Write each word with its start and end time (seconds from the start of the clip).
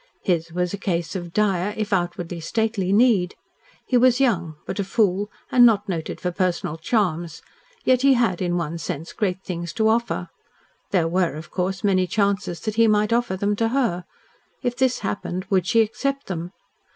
His 0.23 0.51
was 0.51 0.73
a 0.73 0.79
case 0.79 1.15
of 1.15 1.31
dire, 1.31 1.75
if 1.77 1.93
outwardly 1.93 2.39
stately, 2.39 2.91
need. 2.91 3.35
He 3.85 3.97
was 3.97 4.19
young, 4.19 4.55
but 4.65 4.79
a 4.79 4.83
fool, 4.83 5.29
and 5.51 5.63
not 5.63 5.87
noted 5.87 6.19
for 6.19 6.31
personal 6.31 6.75
charms, 6.77 7.43
yet 7.85 8.01
he 8.01 8.15
had, 8.15 8.41
in 8.41 8.57
one 8.57 8.79
sense, 8.79 9.13
great 9.13 9.43
things 9.43 9.71
to 9.73 9.87
offer. 9.89 10.29
There 10.89 11.07
were, 11.07 11.35
of 11.35 11.51
course, 11.51 11.83
many 11.83 12.07
chances 12.07 12.61
that 12.61 12.77
he 12.77 12.87
might 12.87 13.13
offer 13.13 13.37
them 13.37 13.55
to 13.57 13.67
her. 13.69 14.05
If 14.63 14.75
this 14.75 15.01
happened, 15.05 15.45
would 15.51 15.67
she 15.67 15.81
accept 15.81 16.25
them? 16.25 16.49